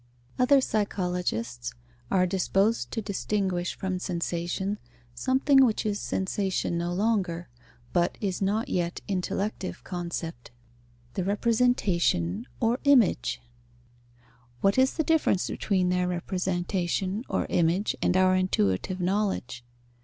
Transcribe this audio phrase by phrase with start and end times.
[0.41, 1.75] _Other psychologists
[2.09, 4.79] are disposed to distinguish from sensation
[5.13, 7.49] something which is sensation no longer,
[7.93, 10.49] but is not yet intellective concept:
[11.13, 13.43] the representation or image.
[14.61, 19.63] What is the difference between their representation or image, and our intuitive knowledge?